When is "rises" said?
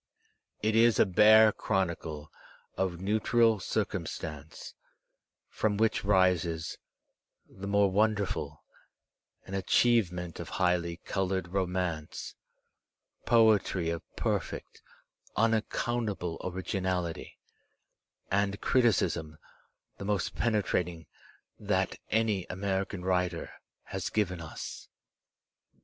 6.03-6.79